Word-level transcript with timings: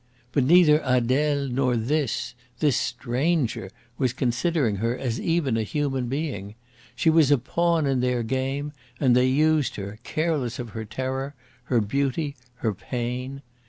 But 0.31 0.43
neither 0.45 0.81
Adele 0.83 1.47
nor 1.49 1.77
this 1.77 2.33
this 2.57 2.75
STRANGER 2.75 3.69
was 3.99 4.13
considering 4.13 4.77
her 4.77 4.97
as 4.97 5.19
even 5.21 5.57
a 5.57 5.61
human 5.61 6.07
being. 6.07 6.55
She 6.95 7.11
was 7.11 7.29
a 7.29 7.37
pawn 7.37 7.85
in 7.85 7.99
their 7.99 8.23
game, 8.23 8.73
and 8.99 9.15
they 9.15 9.27
used 9.27 9.75
her, 9.75 9.99
careless 10.03 10.57
of 10.57 10.69
her 10.71 10.85
terror, 10.85 11.35
her 11.65 11.81
beauty, 11.81 12.35
her 12.65 12.73
pain. 12.73 13.43